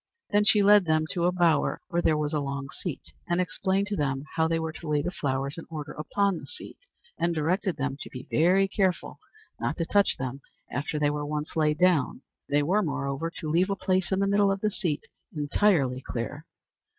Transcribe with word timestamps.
Then 0.31 0.45
she 0.45 0.63
led 0.63 0.85
them 0.85 1.05
to 1.11 1.25
a 1.25 1.31
bower 1.31 1.79
where 1.89 2.01
there 2.01 2.17
was 2.17 2.33
a 2.33 2.39
long 2.39 2.69
seat, 2.71 3.13
and 3.29 3.39
explained 3.39 3.85
to 3.89 3.95
them 3.95 4.25
how 4.35 4.47
they 4.47 4.57
were 4.57 4.71
to 4.71 4.87
lay 4.87 5.03
the 5.03 5.11
flowers 5.11 5.59
in 5.59 5.67
order 5.69 5.91
upon 5.91 6.39
the 6.39 6.47
seat, 6.47 6.79
and 7.19 7.35
directed 7.35 7.77
them 7.77 7.97
to 8.01 8.09
be 8.09 8.23
very 8.31 8.67
careful 8.67 9.19
not 9.59 9.77
to 9.77 9.85
touch 9.85 10.17
them 10.17 10.41
after 10.71 10.97
they 10.97 11.11
were 11.11 11.23
once 11.23 11.55
laid 11.55 11.77
down. 11.77 12.23
They 12.49 12.63
were, 12.63 12.81
moreover, 12.81 13.29
to 13.29 13.51
leave 13.51 13.69
a 13.69 13.75
place 13.75 14.11
in 14.11 14.17
the 14.17 14.25
middle 14.25 14.51
of 14.51 14.61
the 14.61 14.71
seat 14.71 15.05
entirely 15.37 16.01
clear. 16.01 16.47